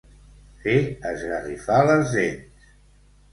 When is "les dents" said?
1.91-2.73